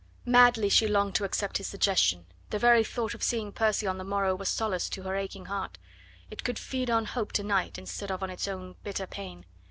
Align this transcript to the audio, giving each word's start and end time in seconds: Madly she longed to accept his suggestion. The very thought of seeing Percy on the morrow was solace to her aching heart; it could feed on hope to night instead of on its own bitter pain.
Madly 0.25 0.67
she 0.67 0.87
longed 0.87 1.13
to 1.13 1.25
accept 1.25 1.59
his 1.59 1.67
suggestion. 1.67 2.25
The 2.49 2.57
very 2.57 2.83
thought 2.83 3.13
of 3.13 3.21
seeing 3.21 3.51
Percy 3.51 3.85
on 3.85 3.99
the 3.99 4.03
morrow 4.03 4.33
was 4.33 4.49
solace 4.49 4.89
to 4.89 5.03
her 5.03 5.15
aching 5.15 5.45
heart; 5.45 5.77
it 6.31 6.43
could 6.43 6.57
feed 6.57 6.89
on 6.89 7.05
hope 7.05 7.31
to 7.33 7.43
night 7.43 7.77
instead 7.77 8.09
of 8.09 8.23
on 8.23 8.31
its 8.31 8.47
own 8.47 8.77
bitter 8.83 9.05
pain. 9.05 9.45